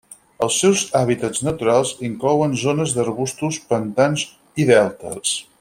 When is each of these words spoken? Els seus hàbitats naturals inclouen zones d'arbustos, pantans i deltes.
Els 0.45 0.55
seus 0.61 0.85
hàbitats 0.99 1.43
naturals 1.49 1.91
inclouen 2.09 2.57
zones 2.63 2.97
d'arbustos, 2.97 3.63
pantans 3.75 4.29
i 4.65 4.71
deltes. 4.73 5.41